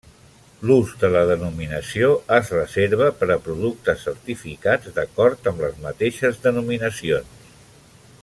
[0.67, 2.07] L'ús de la denominació
[2.37, 7.47] es reserva per a productes certificats d'acord amb les mateixes denominacions.